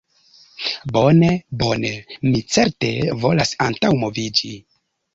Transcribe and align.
Bone, 0.95 1.29
bone. 1.65 1.87
Mi 2.31 2.43
certe 2.57 2.93
volas 3.27 3.57
antaŭmoviĝi. 3.71 4.57